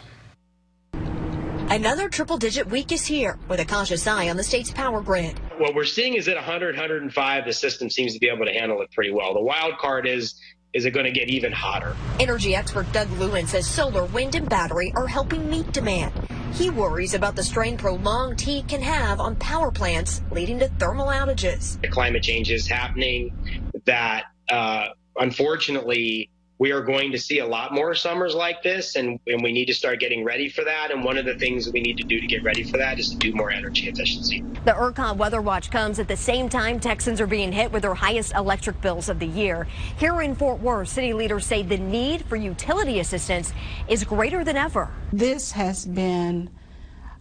Another 1.70 2.08
triple 2.08 2.38
digit 2.38 2.66
week 2.66 2.92
is 2.92 3.04
here 3.04 3.38
with 3.46 3.60
a 3.60 3.64
cautious 3.64 4.06
eye 4.06 4.30
on 4.30 4.38
the 4.38 4.42
state's 4.42 4.70
power 4.70 5.02
grid. 5.02 5.38
What 5.58 5.74
we're 5.74 5.84
seeing 5.84 6.14
is 6.14 6.26
at 6.26 6.36
100, 6.36 6.74
105, 6.74 7.44
the 7.44 7.52
system 7.52 7.90
seems 7.90 8.14
to 8.14 8.18
be 8.18 8.30
able 8.34 8.46
to 8.46 8.52
handle 8.52 8.80
it 8.80 8.90
pretty 8.90 9.12
well. 9.12 9.34
The 9.34 9.42
wild 9.42 9.76
card 9.76 10.06
is 10.06 10.40
is 10.72 10.86
it 10.86 10.92
going 10.92 11.04
to 11.04 11.12
get 11.12 11.28
even 11.28 11.52
hotter? 11.52 11.94
Energy 12.20 12.54
expert 12.54 12.90
Doug 12.92 13.10
Lewin 13.12 13.46
says 13.46 13.66
solar, 13.66 14.06
wind, 14.06 14.34
and 14.34 14.48
battery 14.48 14.92
are 14.96 15.06
helping 15.06 15.50
meet 15.50 15.70
demand. 15.72 16.12
He 16.54 16.70
worries 16.70 17.12
about 17.12 17.36
the 17.36 17.42
strain 17.42 17.76
prolonged 17.76 18.40
heat 18.40 18.66
can 18.66 18.80
have 18.80 19.20
on 19.20 19.36
power 19.36 19.70
plants, 19.70 20.22
leading 20.30 20.58
to 20.60 20.68
thermal 20.68 21.08
outages. 21.08 21.78
The 21.82 21.88
climate 21.88 22.22
change 22.22 22.50
is 22.50 22.66
happening 22.66 23.70
that, 23.84 24.24
uh, 24.50 24.88
unfortunately, 25.16 26.30
we 26.58 26.72
are 26.72 26.82
going 26.82 27.12
to 27.12 27.18
see 27.18 27.38
a 27.38 27.46
lot 27.46 27.72
more 27.72 27.94
summers 27.94 28.34
like 28.34 28.62
this, 28.62 28.96
and, 28.96 29.20
and 29.28 29.42
we 29.42 29.52
need 29.52 29.66
to 29.66 29.74
start 29.74 30.00
getting 30.00 30.24
ready 30.24 30.48
for 30.48 30.64
that. 30.64 30.90
And 30.90 31.04
one 31.04 31.16
of 31.16 31.24
the 31.24 31.36
things 31.36 31.70
we 31.70 31.80
need 31.80 31.96
to 31.98 32.02
do 32.02 32.20
to 32.20 32.26
get 32.26 32.42
ready 32.42 32.64
for 32.64 32.78
that 32.78 32.98
is 32.98 33.10
to 33.10 33.16
do 33.16 33.32
more 33.32 33.50
energy 33.50 33.88
efficiency. 33.88 34.42
The 34.64 34.72
ERCOT 34.72 35.16
weather 35.16 35.40
watch 35.40 35.70
comes 35.70 36.00
at 36.00 36.08
the 36.08 36.16
same 36.16 36.48
time 36.48 36.80
Texans 36.80 37.20
are 37.20 37.28
being 37.28 37.52
hit 37.52 37.70
with 37.70 37.82
their 37.82 37.94
highest 37.94 38.34
electric 38.34 38.80
bills 38.80 39.08
of 39.08 39.20
the 39.20 39.26
year. 39.26 39.68
Here 39.98 40.20
in 40.20 40.34
Fort 40.34 40.60
Worth, 40.60 40.88
city 40.88 41.12
leaders 41.12 41.46
say 41.46 41.62
the 41.62 41.78
need 41.78 42.24
for 42.24 42.34
utility 42.34 42.98
assistance 42.98 43.52
is 43.86 44.02
greater 44.02 44.42
than 44.42 44.56
ever. 44.56 44.90
This 45.12 45.52
has 45.52 45.86
been 45.86 46.50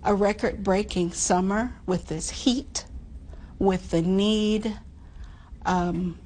a 0.03 0.15
record 0.15 0.63
breaking 0.63 1.11
summer 1.11 1.75
with 1.85 2.07
this 2.07 2.31
heat, 2.31 2.85
with 3.59 3.91
the 3.91 4.01
need. 4.01 4.79
Um, 5.65 6.17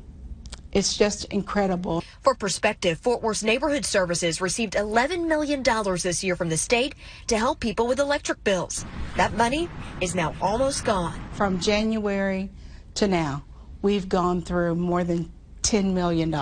it's 0.72 0.98
just 0.98 1.25
incredible. 1.25 2.04
For 2.22 2.34
perspective, 2.34 3.00
Fort 3.00 3.22
Worth's 3.22 3.44
Neighborhood 3.44 3.86
Services 3.86 4.40
received 4.40 4.74
$11 4.74 5.28
million 5.28 5.63
this 5.63 6.24
year 6.24 6.36
from 6.36 6.50
the 6.50 6.58
state 6.58 6.96
to 7.28 7.38
help 7.38 7.60
people 7.60 7.88
with 7.88 8.00
electric 8.00 8.44
bills. 8.44 8.86
That 9.18 9.34
money 9.34 9.70
is 10.00 10.16
now 10.16 10.34
almost 10.42 10.86
gone. 10.86 11.20
From 11.34 11.60
January 11.60 12.50
to 12.96 13.08
now, 13.08 13.44
we've 13.82 14.08
gone 14.08 14.42
through 14.42 14.75
more 14.75 15.04
than 15.04 15.32
$10 15.63 15.94
million. 15.94 16.34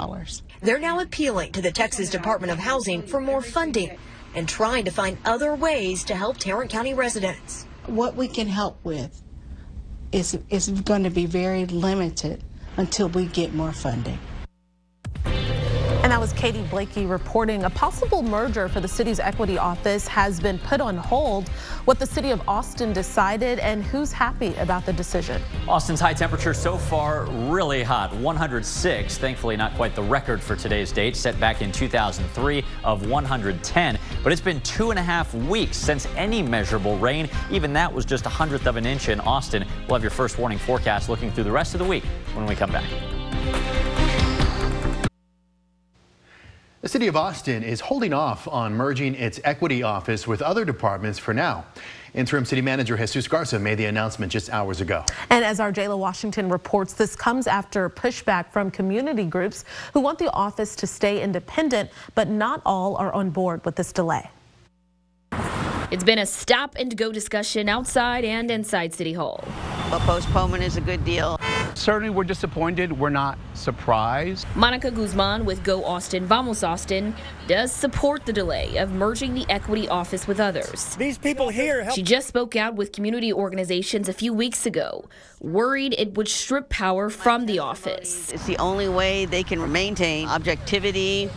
They're 0.62 0.80
now 0.80 1.00
appealing 1.00 1.52
to 1.54 1.62
the 1.62 1.72
Texas 1.72 2.10
Department 2.10 2.52
of 2.52 2.60
Housing 2.60 3.02
for 3.02 3.20
more 3.20 3.42
funding 3.42 3.98
and 4.36 4.48
trying 4.48 4.86
to 4.86 4.92
find 4.92 5.18
other 5.26 5.56
ways 5.56 6.04
to 6.06 6.16
help 6.16 6.38
Tarrant 6.38 6.70
County 6.70 6.94
residents. 6.94 7.66
What 7.88 8.16
we 8.16 8.28
can 8.28 8.48
help 8.48 8.84
with 8.84 9.24
is, 10.12 10.38
is 10.50 10.70
going 10.70 11.04
to 11.04 11.10
be 11.10 11.26
very 11.26 11.66
limited 11.66 12.44
until 12.78 13.10
we 13.10 13.26
get 13.28 13.54
more 13.54 13.74
funding. 13.74 14.29
And 16.10 16.16
that 16.16 16.22
was 16.22 16.34
Katie 16.34 16.64
Blakey 16.64 17.06
reporting 17.06 17.66
a 17.66 17.70
possible 17.70 18.24
merger 18.24 18.68
for 18.68 18.80
the 18.80 18.88
city's 18.88 19.20
equity 19.20 19.60
office 19.60 20.08
has 20.08 20.40
been 20.40 20.58
put 20.58 20.82
on 20.82 20.98
hold. 20.98 21.48
What 21.86 22.00
the 22.00 22.06
city 22.08 22.32
of 22.32 22.42
Austin 22.50 22.94
decided 22.94 23.60
and 23.60 23.84
who's 23.84 24.12
happy 24.12 24.56
about 24.56 24.88
the 24.88 24.92
decision. 24.92 25.40
Austin's 25.68 26.00
high 26.00 26.16
temperature 26.16 26.56
so 26.56 26.80
far 26.80 27.26
really 27.52 27.84
hot 27.84 28.12
106. 28.16 29.18
Thankfully, 29.20 29.56
not 29.56 29.76
quite 29.76 29.94
the 29.94 30.02
record 30.02 30.42
for 30.42 30.56
today's 30.56 30.92
date, 30.92 31.16
set 31.16 31.40
back 31.40 31.62
in 31.62 31.72
2003 31.72 32.66
of 32.84 33.08
110. 33.08 34.00
But 34.24 34.34
it's 34.34 34.42
been 34.42 34.62
two 34.62 34.90
and 34.90 34.98
a 34.98 35.04
half 35.04 35.36
weeks 35.36 35.78
since 35.78 36.08
any 36.18 36.42
measurable 36.42 36.98
rain. 36.98 37.30
Even 37.52 37.72
that 37.74 37.94
was 37.94 38.04
just 38.04 38.26
a 38.26 38.30
hundredth 38.30 38.66
of 38.66 38.78
an 38.78 38.88
inch 38.88 39.10
in 39.10 39.20
Austin. 39.20 39.64
We'll 39.82 39.98
have 39.98 40.04
your 40.04 40.10
first 40.10 40.40
warning 40.40 40.58
forecast 40.58 41.08
looking 41.08 41.32
through 41.32 41.44
the 41.44 41.52
rest 41.52 41.76
of 41.76 41.80
the 41.80 41.86
week 41.86 42.04
when 42.34 42.48
we 42.48 42.56
come 42.56 42.72
back. 42.72 42.90
The 46.82 46.88
City 46.88 47.08
of 47.08 47.18
Austin 47.18 47.62
is 47.62 47.82
holding 47.82 48.14
off 48.14 48.48
on 48.48 48.74
merging 48.74 49.14
its 49.14 49.42
equity 49.44 49.84
office 49.84 50.26
with 50.26 50.42
other 50.42 50.64
departments 50.64 51.20
for 51.20 51.34
now. 51.34 51.66
Interim 52.14 52.46
City 52.46 52.62
Manager 52.62 52.96
Jesus 52.96 53.28
Garza 53.28 53.60
made 53.60 53.76
the 53.76 53.84
announcement 53.86 54.32
just 54.32 54.50
hours 54.50 54.80
ago. 54.80 55.04
And 55.30 55.44
as 55.44 55.60
our 55.60 55.74
Jayla 55.74 55.98
Washington 55.98 56.48
reports, 56.48 56.94
this 56.94 57.18
comes 57.18 57.48
after 57.48 57.90
pushback 57.90 58.54
from 58.54 58.72
community 58.72 59.26
groups 59.26 59.66
who 59.92 60.00
want 60.00 60.20
the 60.20 60.32
office 60.32 60.74
to 60.78 60.88
stay 60.88 61.22
independent, 61.22 61.90
but 62.16 62.30
not 62.30 62.62
all 62.66 62.96
are 62.96 63.12
on 63.12 63.30
board 63.30 63.66
with 63.66 63.76
this 63.76 63.92
delay. 63.92 64.30
It's 65.92 66.06
been 66.06 66.20
a 66.20 66.26
stop 66.26 66.78
and 66.80 66.96
go 66.96 67.12
discussion 67.12 67.68
outside 67.68 68.24
and 68.24 68.50
inside 68.50 68.94
City 68.94 69.12
Hall. 69.12 69.44
A 69.92 70.00
postponement 70.00 70.64
is 70.64 70.78
a 70.78 70.82
good 70.82 71.04
deal. 71.04 71.38
Certainly, 71.80 72.10
we're 72.10 72.26
disappointed. 72.26 72.92
We're 72.92 73.10
not 73.10 73.38
surprised. 73.54 74.46
Monica 74.54 74.92
Guzman 74.92 75.46
with 75.46 75.64
Go 75.64 75.86
Austin, 75.86 76.26
Vamos 76.26 76.62
Austin 76.62 77.16
does 77.48 77.72
support 77.72 78.26
the 78.26 78.34
delay 78.34 78.76
of 78.76 78.92
merging 78.92 79.34
the 79.34 79.46
equity 79.50 79.88
office 79.88 80.28
with 80.28 80.42
others. 80.42 80.96
These 80.98 81.18
people 81.18 81.48
here 81.48 81.84
help. 81.84 81.96
She 81.96 82.04
just 82.04 82.28
spoke 82.28 82.58
out 82.58 82.76
with 82.76 82.92
community 82.92 83.32
organizations 83.32 84.10
a 84.10 84.14
few 84.14 84.34
weeks 84.34 84.66
ago, 84.66 85.06
worried 85.40 85.96
it 85.98 86.16
would 86.16 86.28
strip 86.28 86.68
power 86.68 87.10
from 87.10 87.46
the 87.46 87.60
office. 87.60 88.30
It's 88.34 88.46
the 88.46 88.58
only 88.58 88.90
way 88.90 89.24
they 89.24 89.44
can 89.44 89.72
maintain 89.72 90.28
objectivity 90.28 91.30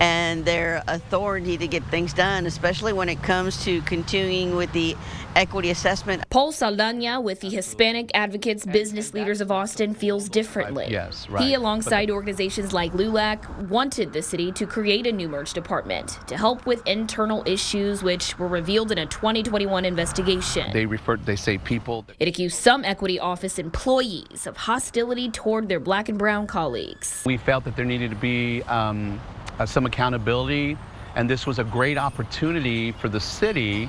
and 0.00 0.44
their 0.44 0.82
authority 0.88 1.56
to 1.56 1.68
get 1.68 1.84
things 1.84 2.12
done, 2.12 2.46
especially 2.46 2.92
when 2.92 3.08
it 3.08 3.22
comes 3.22 3.62
to 3.64 3.80
continuing 3.82 4.56
with 4.56 4.72
the 4.72 4.96
equity 5.36 5.70
assessment. 5.70 6.28
Paul 6.30 6.52
Saldana 6.52 7.20
with 7.20 7.40
the 7.40 7.50
Hispanic 7.50 8.10
Advocates 8.14 8.64
Business 8.66 9.14
Leaders 9.14 9.40
of 9.40 9.50
Austin 9.50 9.94
feels 9.94 10.28
differently. 10.28 10.86
Yes, 10.90 11.28
right. 11.28 11.44
He, 11.44 11.54
alongside 11.54 12.10
organizations 12.10 12.72
like 12.72 12.92
LULAC, 12.92 13.68
wanted 13.68 14.12
the 14.12 14.22
city 14.22 14.52
to 14.52 14.66
create 14.66 15.06
a 15.06 15.12
new 15.12 15.28
merge 15.28 15.52
department 15.52 16.18
to 16.26 16.36
help 16.36 16.66
with 16.66 16.86
internal 16.86 17.42
issues 17.46 18.02
which 18.02 18.38
were 18.38 18.48
revealed 18.48 18.92
in 18.92 18.98
a 18.98 19.06
2021 19.06 19.84
investigation. 19.84 20.72
They 20.72 20.86
refer, 20.86 21.16
they 21.16 21.36
say 21.36 21.58
people. 21.58 22.04
It 22.18 22.28
accused 22.28 22.56
some 22.56 22.84
equity 22.84 23.18
office 23.18 23.58
employees 23.58 24.46
of 24.46 24.56
hostility 24.56 25.30
toward 25.30 25.68
their 25.68 25.80
black 25.80 26.08
and 26.08 26.18
brown 26.18 26.46
colleagues. 26.46 27.22
We 27.26 27.36
felt 27.36 27.64
that 27.64 27.76
there 27.76 27.84
needed 27.84 28.10
to 28.10 28.16
be 28.16 28.62
um, 28.64 29.20
uh, 29.58 29.66
some 29.66 29.86
accountability, 29.86 30.76
and 31.16 31.28
this 31.28 31.46
was 31.46 31.58
a 31.58 31.64
great 31.64 31.98
opportunity 31.98 32.92
for 32.92 33.08
the 33.08 33.20
city 33.20 33.88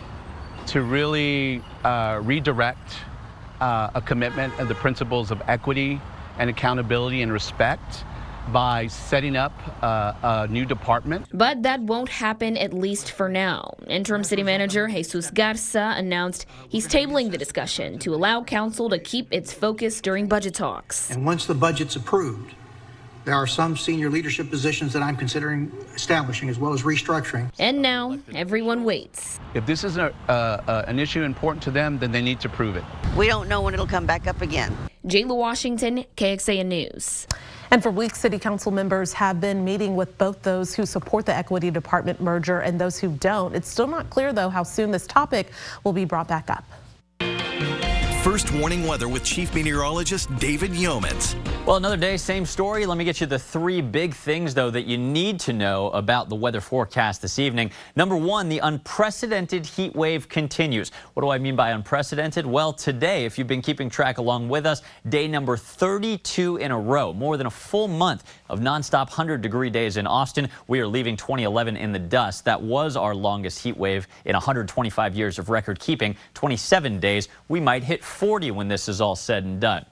to 0.68 0.82
really 0.82 1.62
uh, 1.84 2.20
redirect 2.24 2.96
uh, 3.62 3.90
a 3.96 4.02
commitment 4.02 4.58
of 4.60 4.68
the 4.68 4.76
principles 4.76 5.32
of 5.32 5.42
equity 5.48 6.02
and 6.38 6.50
accountability 6.50 7.22
and 7.22 7.32
respect 7.32 8.04
by 8.52 8.88
setting 8.88 9.36
up 9.36 9.54
uh, 9.84 10.14
a 10.22 10.48
new 10.48 10.66
department. 10.66 11.26
But 11.34 11.64
that 11.64 11.82
won't 11.82 12.10
happen 12.10 12.58
at 12.58 12.74
least 12.74 13.12
for 13.12 13.28
now. 13.30 13.76
Interim 13.88 14.24
City 14.24 14.44
Manager 14.44 14.88
Jesus 14.88 15.32
Garza 15.32 15.94
announced 15.98 16.46
he's 16.70 16.88
tabling 16.88 17.32
the 17.32 17.38
discussion 17.38 17.98
to 18.00 18.14
allow 18.14 18.44
council 18.44 18.90
to 18.90 19.00
keep 19.00 19.28
its 19.32 19.52
focus 19.52 20.02
during 20.02 20.28
budget 20.28 20.54
talks. 20.54 21.10
And 21.10 21.26
once 21.26 21.46
the 21.46 21.56
budget's 21.56 21.96
approved, 21.96 22.54
there 23.26 23.36
are 23.36 23.48
some 23.48 23.76
senior 23.76 24.10
leadership 24.10 24.50
positions 24.52 24.94
that 24.94 25.02
I'm 25.02 25.18
considering 25.18 25.72
establishing 25.96 26.48
as 26.48 26.60
well 26.60 26.74
as 26.74 26.84
restructuring. 26.84 27.52
And 27.58 27.82
now 27.82 28.20
everyone 28.34 28.84
waits. 28.84 29.40
If 29.56 29.66
this 29.66 29.84
is 29.84 29.98
a, 29.98 30.14
uh, 30.30 30.32
uh, 30.32 30.86
an 30.88 31.00
issue 31.00 31.24
important 31.24 31.64
to 31.64 31.72
them, 31.72 31.98
then 31.98 32.12
they 32.12 32.22
need 32.22 32.40
to 32.42 32.50
prove 32.50 32.76
it. 32.76 32.84
We 33.18 33.28
don't 33.28 33.50
know 33.50 33.62
when 33.62 33.74
it'll 33.74 33.88
come 33.88 34.06
back 34.06 34.28
up 34.28 34.42
again. 34.42 34.76
Jayla 35.08 35.36
Washington, 35.36 36.06
KXAN 36.16 36.68
News. 36.68 37.28
And 37.72 37.82
for 37.82 37.90
weeks, 37.90 38.20
city 38.20 38.38
council 38.38 38.72
members 38.72 39.12
have 39.14 39.42
been 39.42 39.66
meeting 39.66 39.96
with 39.96 40.18
both 40.20 40.44
those 40.44 40.76
who 40.76 40.86
support 40.86 41.26
the 41.26 41.36
equity 41.36 41.72
department 41.72 42.22
merger 42.22 42.60
and 42.60 42.80
those 42.80 43.00
who 43.00 43.10
don't. 43.18 43.56
It's 43.56 43.68
still 43.68 43.88
not 43.88 44.10
clear, 44.12 44.34
though, 44.34 44.50
how 44.50 44.64
soon 44.64 44.92
this 44.92 45.08
topic 45.08 45.52
will 45.84 45.94
be 45.94 46.06
brought 46.06 46.28
back 46.28 46.50
up. 46.50 46.64
First 48.26 48.52
warning 48.54 48.88
weather 48.88 49.08
with 49.08 49.24
Chief 49.24 49.54
Meteorologist 49.54 50.36
David 50.40 50.72
Yeomans. 50.72 51.36
Well, 51.64 51.76
another 51.76 51.98
day, 51.98 52.18
same 52.18 52.44
story. 52.46 52.88
Let 52.88 52.98
me 52.98 53.06
get 53.06 53.22
you 53.22 53.28
the 53.28 53.38
three 53.38 53.82
big 53.82 54.16
things, 54.16 54.56
though, 54.56 54.72
that 54.72 54.88
you 54.88 54.98
need 54.98 55.40
to 55.42 55.54
know 55.54 55.90
about 55.92 56.30
the 56.30 56.36
weather 56.36 56.62
forecast 56.62 57.22
this 57.22 57.38
evening. 57.38 57.70
Number 57.96 58.16
one, 58.16 58.50
the 58.50 58.60
unprecedented 58.60 59.64
heat 59.66 59.96
wave 59.96 60.28
continues. 60.28 60.92
What 61.14 61.22
do 61.22 61.30
I 61.30 61.38
mean 61.38 61.56
by 61.56 61.72
unprecedented? 61.72 62.48
Well, 62.48 62.74
today, 62.74 63.26
if 63.26 63.38
you've 63.38 63.48
been 63.48 63.62
keeping 63.62 63.92
track 63.92 64.18
along 64.18 64.50
with 64.50 64.66
us, 64.66 64.82
day 65.10 65.28
number 65.28 65.56
32 65.56 66.58
in 66.58 66.72
a 66.72 66.80
row, 66.80 67.14
more 67.14 67.38
than 67.38 67.46
a 67.46 67.52
full 67.52 67.88
month 67.88 68.24
of 68.50 68.60
nonstop 68.60 69.08
100 69.10 69.42
degree 69.42 69.70
days 69.70 69.98
in 69.98 70.06
Austin. 70.06 70.50
We 70.68 70.80
are 70.80 70.88
leaving 70.88 71.16
2011 71.16 71.78
in 71.78 71.92
the 71.92 72.00
dust. 72.00 72.46
That 72.46 72.62
was 72.62 72.96
our 72.96 73.14
longest 73.14 73.60
heat 73.64 73.78
wave 73.78 74.08
in 74.26 74.34
125 74.34 75.16
years 75.16 75.40
of 75.40 75.50
record 75.50 75.80
keeping, 75.80 76.16
27 76.34 77.00
days. 77.00 77.28
We 77.50 77.60
might 77.60 77.84
hit 77.84 78.04
40 78.16 78.52
when 78.52 78.68
this 78.68 78.88
is 78.88 79.02
all 79.02 79.16
said 79.16 79.44
and 79.44 79.60
done. 79.60 79.86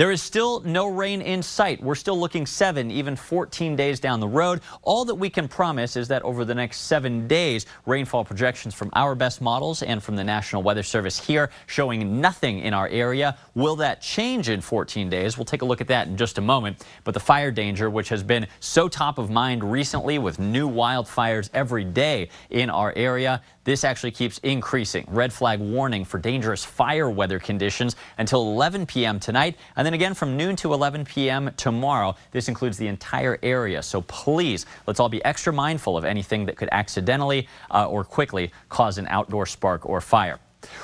There 0.00 0.10
is 0.10 0.22
still 0.22 0.60
no 0.60 0.86
rain 0.86 1.20
in 1.20 1.42
sight. 1.42 1.82
We're 1.82 1.94
still 1.94 2.18
looking 2.18 2.46
seven, 2.46 2.90
even 2.90 3.16
14 3.16 3.76
days 3.76 4.00
down 4.00 4.18
the 4.18 4.26
road. 4.26 4.62
All 4.80 5.04
that 5.04 5.14
we 5.14 5.28
can 5.28 5.46
promise 5.46 5.94
is 5.94 6.08
that 6.08 6.22
over 6.22 6.42
the 6.42 6.54
next 6.54 6.78
seven 6.86 7.28
days, 7.28 7.66
rainfall 7.84 8.24
projections 8.24 8.72
from 8.72 8.88
our 8.94 9.14
best 9.14 9.42
models 9.42 9.82
and 9.82 10.02
from 10.02 10.16
the 10.16 10.24
National 10.24 10.62
Weather 10.62 10.82
Service 10.82 11.20
here 11.20 11.50
showing 11.66 12.18
nothing 12.18 12.60
in 12.60 12.72
our 12.72 12.88
area. 12.88 13.36
Will 13.54 13.76
that 13.76 14.00
change 14.00 14.48
in 14.48 14.62
14 14.62 15.10
days? 15.10 15.36
We'll 15.36 15.44
take 15.44 15.60
a 15.60 15.66
look 15.66 15.82
at 15.82 15.88
that 15.88 16.08
in 16.08 16.16
just 16.16 16.38
a 16.38 16.40
moment. 16.40 16.82
But 17.04 17.12
the 17.12 17.20
fire 17.20 17.50
danger, 17.50 17.90
which 17.90 18.08
has 18.08 18.22
been 18.22 18.46
so 18.58 18.88
top 18.88 19.18
of 19.18 19.28
mind 19.28 19.62
recently 19.62 20.18
with 20.18 20.38
new 20.38 20.66
wildfires 20.66 21.50
every 21.52 21.84
day 21.84 22.30
in 22.48 22.70
our 22.70 22.94
area, 22.96 23.42
this 23.64 23.84
actually 23.84 24.12
keeps 24.12 24.38
increasing. 24.38 25.06
Red 25.08 25.32
flag 25.32 25.60
warning 25.60 26.04
for 26.04 26.18
dangerous 26.18 26.64
fire 26.64 27.10
weather 27.10 27.38
conditions 27.38 27.94
until 28.16 28.42
11 28.42 28.86
p.m. 28.86 29.20
tonight, 29.20 29.56
and 29.76 29.86
then 29.86 29.89
again 29.94 30.14
from 30.14 30.36
noon 30.36 30.56
to 30.56 30.72
11 30.72 31.04
p.m. 31.04 31.50
tomorrow. 31.56 32.14
This 32.32 32.48
includes 32.48 32.76
the 32.76 32.86
entire 32.86 33.38
area. 33.42 33.82
So 33.82 34.02
please, 34.02 34.66
let's 34.86 35.00
all 35.00 35.08
be 35.08 35.24
extra 35.24 35.52
mindful 35.52 35.96
of 35.96 36.04
anything 36.04 36.46
that 36.46 36.56
could 36.56 36.68
accidentally 36.72 37.48
uh, 37.70 37.86
or 37.86 38.04
quickly 38.04 38.52
cause 38.68 38.98
an 38.98 39.06
outdoor 39.08 39.46
spark 39.46 39.86
or 39.86 40.00
fire. 40.00 40.38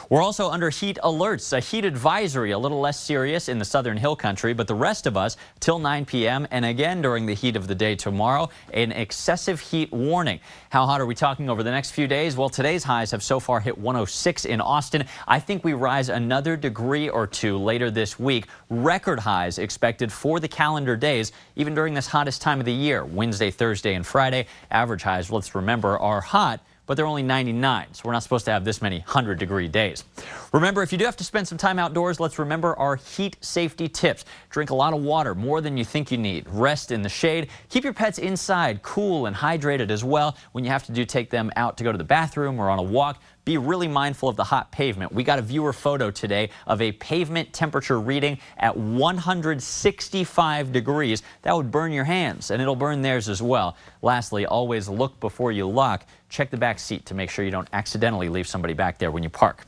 We're 0.09 0.23
also 0.23 0.51
under 0.51 0.71
heat 0.71 0.99
alerts, 1.03 1.53
a 1.53 1.61
heat 1.61 1.85
advisory, 1.85 2.53
a 2.53 2.59
little 2.59 2.81
less 2.81 2.99
serious 3.01 3.49
in 3.49 3.59
the 3.59 3.65
southern 3.65 3.97
hill 3.97 4.17
country, 4.17 4.55
but 4.55 4.67
the 4.67 4.75
rest 4.75 5.07
of 5.07 5.17
us 5.17 5.37
till 5.61 5.79
9 5.79 6.05
p.m. 6.05 6.47
and 6.51 6.65
again 6.65 7.03
during 7.03 7.27
the 7.27 7.35
heat 7.35 7.57
of 7.57 7.67
the 7.67 7.75
day 7.75 7.95
tomorrow, 7.97 8.49
an 8.73 8.93
excessive 8.93 9.61
heat 9.61 9.93
warning. 9.93 10.41
How 10.71 10.87
hot 10.87 11.01
are 11.01 11.07
we 11.07 11.15
talking 11.15 11.51
over 11.51 11.63
the 11.63 11.71
next 11.71 11.91
few 11.91 12.07
days? 12.07 12.37
Well, 12.37 12.49
today's 12.49 12.85
highs 12.85 13.11
have 13.11 13.23
so 13.23 13.41
far 13.41 13.61
hit 13.61 13.77
106 13.77 14.45
in 14.45 14.61
Austin. 14.61 15.05
I 15.27 15.41
think 15.41 15.65
we 15.65 15.73
rise 15.73 16.09
another 16.09 16.57
degree 16.57 17.09
or 17.09 17.27
two 17.27 17.59
later 17.59 17.91
this 17.91 18.19
week. 18.19 18.47
Record 18.71 19.21
highs 19.21 19.59
expected 19.59 20.13
for 20.13 20.41
the 20.41 20.49
calendar 20.49 20.97
days, 20.97 21.33
even 21.57 21.75
during 21.75 21.95
this 21.95 22.07
hottest 22.07 22.43
time 22.43 22.61
of 22.61 22.67
the 22.67 22.73
year, 22.73 23.05
Wednesday, 23.05 23.51
Thursday, 23.51 23.95
and 23.95 24.07
Friday. 24.07 24.47
Average 24.71 25.03
highs, 25.03 25.31
let's 25.31 25.55
remember, 25.55 25.99
are 25.99 26.21
hot 26.21 26.61
but 26.87 26.97
they're 26.97 27.07
only 27.07 27.23
99, 27.23 27.89
so 27.93 28.03
we're 28.05 28.13
not 28.13 28.23
supposed 28.23 28.45
to 28.47 28.51
have 28.53 28.65
this 28.65 28.81
many 28.81 28.99
100 29.01 29.39
degree 29.39 29.69
days. 29.69 30.05
Remember, 30.53 30.83
if 30.83 30.93
you 30.93 30.99
do 30.99 31.05
have 31.05 31.17
to 31.17 31.25
spend 31.25 31.47
some 31.47 31.59
time 31.59 31.79
outdoors, 31.79 32.21
let's 32.21 32.39
remember 32.39 32.75
our 32.79 32.97
heat 32.97 33.37
safety 33.41 33.89
tips. 33.89 34.25
Drink 34.51 34.71
a 34.71 34.75
lot 34.75 34.95
of 34.95 35.03
water, 35.03 35.35
more 35.35 35.61
than 35.61 35.77
you 35.77 35.85
think 35.85 36.11
you 36.11 36.19
need. 36.19 36.47
Rest 36.49 36.93
in 36.93 37.03
the 37.03 37.09
shade. 37.09 37.49
Keep 37.69 37.85
your 37.85 37.93
pets 37.93 38.19
inside, 38.19 38.83
cool 38.83 39.27
and 39.27 39.37
hydrated 39.37 39.91
as 39.91 40.05
well. 40.05 40.37
When 40.53 40.65
you 40.65 40.71
have 40.71 40.85
to 40.87 40.93
do 40.93 41.05
take 41.05 41.31
them 41.31 41.51
out 41.57 41.77
to 41.79 41.85
go 41.85 41.93
to 41.93 41.99
the 41.99 42.05
bathroom 42.05 42.59
or 42.59 42.71
on 42.71 42.79
a 42.79 42.83
walk, 42.83 43.21
be 43.47 43.57
really 43.57 43.89
mindful 43.89 44.29
of 44.29 44.35
the 44.37 44.45
hot 44.45 44.71
pavement. 44.73 45.13
We 45.13 45.23
got 45.23 45.39
a 45.39 45.43
viewer 45.43 45.73
photo 45.73 46.11
today 46.11 46.51
of 46.67 46.83
a 46.83 46.91
pavement 46.93 47.53
temperature 47.53 48.01
reading 48.01 48.39
at 48.59 48.77
165 48.77 50.73
degrees. 50.73 51.23
That 51.43 51.57
would 51.57 51.71
burn 51.71 51.93
your 51.93 52.05
hands, 52.05 52.51
and 52.51 52.61
it'll 52.61 52.75
burn 52.75 53.03
theirs 53.03 53.29
as 53.29 53.41
well. 53.41 53.77
Lastly, 54.03 54.47
always 54.47 54.89
look 54.89 55.19
before 55.21 55.53
you 55.53 55.69
lock. 55.69 56.05
Check 56.29 56.51
the 56.51 56.57
back 56.57 56.81
seat 56.81 57.07
to 57.07 57.15
make 57.15 57.31
sure 57.31 57.45
you 57.45 57.53
don't 57.53 57.69
accidentally 57.73 58.29
leave 58.29 58.49
somebody 58.49 58.75
back 58.75 58.99
there 58.99 59.13
when 59.13 59.23
you 59.23 59.31
park. 59.31 59.65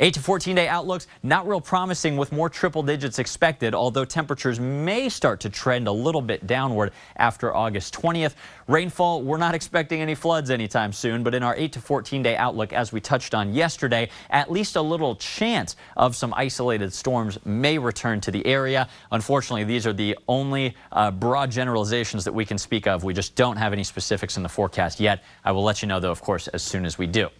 8 0.00 0.14
to 0.14 0.20
14 0.20 0.56
day 0.56 0.68
outlooks, 0.68 1.06
not 1.22 1.46
real 1.48 1.60
promising 1.60 2.16
with 2.16 2.32
more 2.32 2.48
triple 2.48 2.82
digits 2.82 3.18
expected, 3.18 3.74
although 3.74 4.04
temperatures 4.04 4.60
may 4.60 5.08
start 5.08 5.40
to 5.40 5.50
trend 5.50 5.88
a 5.88 5.92
little 5.92 6.20
bit 6.20 6.46
downward 6.46 6.92
after 7.16 7.54
August 7.54 7.94
20th. 7.94 8.34
Rainfall, 8.68 9.22
we're 9.22 9.36
not 9.36 9.54
expecting 9.54 10.00
any 10.00 10.14
floods 10.14 10.50
anytime 10.50 10.92
soon, 10.92 11.22
but 11.22 11.34
in 11.34 11.42
our 11.42 11.54
8 11.56 11.72
to 11.72 11.80
14 11.80 12.22
day 12.22 12.36
outlook, 12.36 12.72
as 12.72 12.92
we 12.92 13.00
touched 13.00 13.34
on 13.34 13.54
yesterday, 13.54 14.08
at 14.30 14.50
least 14.50 14.76
a 14.76 14.82
little 14.82 15.14
chance 15.16 15.76
of 15.96 16.16
some 16.16 16.34
isolated 16.34 16.92
storms 16.92 17.38
may 17.44 17.78
return 17.78 18.20
to 18.20 18.30
the 18.30 18.44
area. 18.46 18.88
Unfortunately, 19.12 19.64
these 19.64 19.86
are 19.86 19.92
the 19.92 20.18
only 20.28 20.74
uh, 20.92 21.10
broad 21.10 21.50
generalizations 21.50 22.24
that 22.24 22.32
we 22.32 22.44
can 22.44 22.58
speak 22.58 22.86
of. 22.86 23.04
We 23.04 23.14
just 23.14 23.34
don't 23.34 23.56
have 23.56 23.72
any 23.72 23.84
specifics 23.84 24.36
in 24.36 24.42
the 24.42 24.48
forecast 24.48 25.00
yet. 25.00 25.22
I 25.44 25.52
will 25.52 25.62
let 25.64 25.82
you 25.82 25.88
know, 25.88 26.00
though, 26.00 26.10
of 26.10 26.20
course, 26.20 26.48
as 26.48 26.62
soon 26.62 26.84
as 26.84 26.98
we 26.98 27.06
do. 27.06 27.30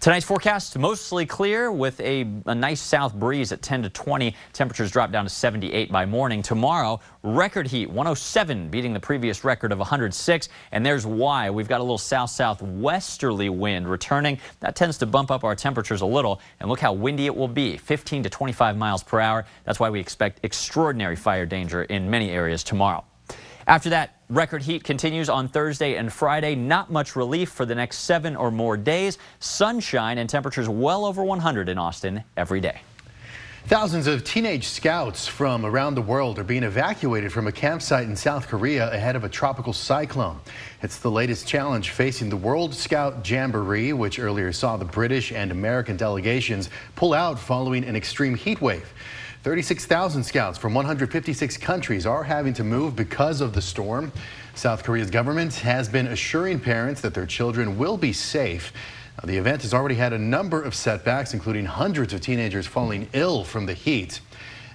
Tonight's 0.00 0.24
forecast 0.24 0.78
mostly 0.78 1.26
clear 1.26 1.72
with 1.72 1.98
a, 2.00 2.20
a, 2.46 2.54
nice 2.54 2.80
south 2.80 3.14
breeze 3.14 3.50
at 3.50 3.62
10 3.62 3.82
to 3.82 3.90
20. 3.90 4.34
Temperatures 4.52 4.92
drop 4.92 5.10
down 5.10 5.24
to 5.24 5.30
78 5.30 5.90
by 5.90 6.06
morning. 6.06 6.40
Tomorrow, 6.40 7.00
record 7.24 7.66
heat 7.66 7.88
107, 7.88 8.68
beating 8.68 8.92
the 8.92 9.00
previous 9.00 9.42
record 9.42 9.72
of 9.72 9.78
106. 9.78 10.48
And 10.70 10.86
there's 10.86 11.04
why. 11.04 11.50
We've 11.50 11.66
got 11.66 11.80
a 11.80 11.82
little 11.82 11.98
south 11.98 12.30
southwesterly 12.30 13.48
wind 13.48 13.90
returning. 13.90 14.38
That 14.60 14.76
tends 14.76 14.98
to 14.98 15.06
bump 15.06 15.32
up 15.32 15.42
our 15.42 15.56
temperatures 15.56 16.00
a 16.00 16.06
little. 16.06 16.40
And 16.60 16.68
look 16.68 16.78
how 16.78 16.92
windy 16.92 17.26
it 17.26 17.34
will 17.34 17.48
be 17.48 17.76
15 17.76 18.22
to 18.22 18.30
25 18.30 18.76
miles 18.76 19.02
per 19.02 19.18
hour. 19.18 19.46
That's 19.64 19.80
why 19.80 19.90
we 19.90 19.98
expect 19.98 20.38
extraordinary 20.44 21.16
fire 21.16 21.44
danger 21.44 21.82
in 21.82 22.08
many 22.08 22.30
areas 22.30 22.62
tomorrow. 22.62 23.04
After 23.66 23.90
that, 23.90 24.17
record 24.30 24.62
heat 24.62 24.84
continues 24.84 25.28
on 25.28 25.48
Thursday 25.48 25.96
and 25.96 26.12
Friday. 26.12 26.54
Not 26.54 26.90
much 26.90 27.16
relief 27.16 27.50
for 27.50 27.64
the 27.64 27.74
next 27.74 27.98
seven 27.98 28.36
or 28.36 28.50
more 28.50 28.76
days. 28.76 29.18
Sunshine 29.40 30.18
and 30.18 30.28
temperatures 30.28 30.68
well 30.68 31.04
over 31.04 31.24
100 31.24 31.68
in 31.68 31.78
Austin 31.78 32.22
every 32.36 32.60
day. 32.60 32.80
Thousands 33.66 34.06
of 34.06 34.24
teenage 34.24 34.66
scouts 34.66 35.26
from 35.26 35.66
around 35.66 35.94
the 35.94 36.00
world 36.00 36.38
are 36.38 36.44
being 36.44 36.62
evacuated 36.62 37.30
from 37.30 37.48
a 37.48 37.52
campsite 37.52 38.06
in 38.06 38.16
South 38.16 38.48
Korea 38.48 38.90
ahead 38.90 39.14
of 39.14 39.24
a 39.24 39.28
tropical 39.28 39.74
cyclone. 39.74 40.40
It's 40.80 40.98
the 40.98 41.10
latest 41.10 41.46
challenge 41.46 41.90
facing 41.90 42.30
the 42.30 42.36
World 42.36 42.74
Scout 42.74 43.28
Jamboree, 43.28 43.92
which 43.92 44.18
earlier 44.18 44.52
saw 44.54 44.78
the 44.78 44.86
British 44.86 45.32
and 45.32 45.50
American 45.50 45.98
delegations 45.98 46.70
pull 46.96 47.12
out 47.12 47.38
following 47.38 47.84
an 47.84 47.94
extreme 47.94 48.34
heat 48.34 48.62
wave. 48.62 48.90
36,000 49.48 50.24
scouts 50.24 50.58
from 50.58 50.74
156 50.74 51.56
countries 51.56 52.04
are 52.04 52.22
having 52.22 52.52
to 52.52 52.62
move 52.62 52.94
because 52.94 53.40
of 53.40 53.54
the 53.54 53.62
storm. 53.62 54.12
South 54.54 54.84
Korea's 54.84 55.08
government 55.08 55.54
has 55.54 55.88
been 55.88 56.08
assuring 56.08 56.60
parents 56.60 57.00
that 57.00 57.14
their 57.14 57.24
children 57.24 57.78
will 57.78 57.96
be 57.96 58.12
safe. 58.12 58.74
Now, 59.16 59.26
the 59.26 59.38
event 59.38 59.62
has 59.62 59.72
already 59.72 59.94
had 59.94 60.12
a 60.12 60.18
number 60.18 60.60
of 60.60 60.74
setbacks, 60.74 61.32
including 61.32 61.64
hundreds 61.64 62.12
of 62.12 62.20
teenagers 62.20 62.66
falling 62.66 63.08
ill 63.14 63.42
from 63.42 63.64
the 63.64 63.72
heat. 63.72 64.20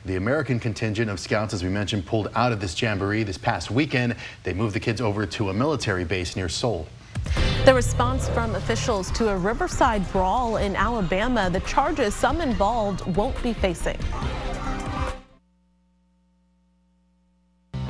The 0.06 0.16
American 0.16 0.60
contingent 0.60 1.08
of 1.08 1.20
scouts, 1.20 1.54
as 1.54 1.62
we 1.62 1.70
mentioned, 1.70 2.08
pulled 2.08 2.30
out 2.34 2.52
of 2.52 2.60
this 2.60 2.82
jamboree 2.82 3.22
this 3.22 3.38
past 3.38 3.70
weekend. 3.70 4.16
They 4.42 4.56
moved 4.56 4.74
the 4.74 4.80
kids 4.80 5.02
over 5.02 5.28
to 5.28 5.52
a 5.52 5.54
military 5.54 6.04
base 6.04 6.36
near 6.36 6.50
Seoul. 6.50 6.88
The 7.66 7.76
response 7.76 8.28
from 8.30 8.56
officials 8.56 9.12
to 9.12 9.30
a 9.30 9.38
Riverside 9.38 10.12
brawl 10.12 10.58
in 10.58 10.76
Alabama, 10.76 11.52
the 11.52 11.60
charges 11.60 12.16
some 12.16 12.42
involved 12.42 13.06
won't 13.16 13.40
be 13.44 13.54
facing. 13.54 14.00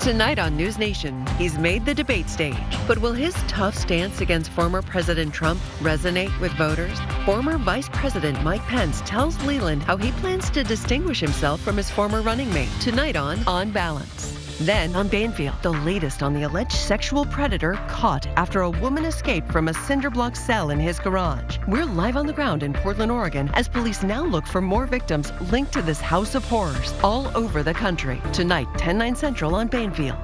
Tonight 0.03 0.37
on 0.37 0.57
News 0.57 0.77
Nation, 0.77 1.25
he's 1.37 1.57
made 1.57 1.85
the 1.85 1.93
debate 1.93 2.27
stage. 2.27 2.57
But 2.89 2.97
will 2.97 3.13
his 3.13 3.33
tough 3.47 3.73
stance 3.73 4.19
against 4.19 4.51
former 4.51 4.81
President 4.81 5.33
Trump 5.33 5.61
resonate 5.79 6.37
with 6.41 6.51
voters? 6.57 6.99
Former 7.25 7.57
Vice 7.57 7.87
President 7.87 8.43
Mike 8.43 8.63
Pence 8.63 8.99
tells 9.05 9.41
Leland 9.45 9.81
how 9.83 9.95
he 9.95 10.11
plans 10.19 10.49
to 10.49 10.61
distinguish 10.65 11.21
himself 11.21 11.61
from 11.61 11.77
his 11.77 11.89
former 11.89 12.21
running 12.21 12.53
mate. 12.53 12.67
Tonight 12.81 13.15
on 13.15 13.47
On 13.47 13.71
Balance. 13.71 14.42
Then 14.61 14.95
on 14.95 15.07
Banfield, 15.07 15.55
the 15.61 15.71
latest 15.71 16.21
on 16.23 16.33
the 16.33 16.43
alleged 16.43 16.73
sexual 16.73 17.25
predator 17.25 17.73
caught 17.87 18.27
after 18.37 18.61
a 18.61 18.69
woman 18.69 19.05
escaped 19.05 19.51
from 19.51 19.67
a 19.67 19.73
cinder 19.73 20.09
block 20.09 20.35
cell 20.35 20.69
in 20.69 20.79
his 20.79 20.99
garage. 20.99 21.57
We're 21.67 21.85
live 21.85 22.17
on 22.17 22.27
the 22.27 22.33
ground 22.33 22.63
in 22.63 22.73
Portland, 22.73 23.11
Oregon, 23.11 23.49
as 23.53 23.67
police 23.67 24.03
now 24.03 24.23
look 24.23 24.45
for 24.45 24.61
more 24.61 24.85
victims 24.85 25.31
linked 25.51 25.73
to 25.73 25.81
this 25.81 26.01
house 26.01 26.35
of 26.35 26.45
horrors 26.45 26.93
all 27.03 27.35
over 27.35 27.63
the 27.63 27.73
country. 27.73 28.21
Tonight, 28.31 28.67
10 28.77 28.97
9 28.97 29.15
Central 29.15 29.55
on 29.55 29.67
Banfield. 29.67 30.23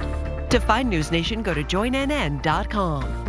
To 0.50 0.60
find 0.60 0.90
News 0.90 1.12
Nation, 1.12 1.44
go 1.44 1.54
to 1.54 1.64
joinnn.com. 1.64 3.29